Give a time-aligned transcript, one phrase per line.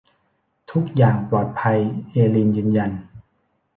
[0.71, 1.79] ทุกอย่างปลอดภัย
[2.11, 2.91] เอลีนยืนยัน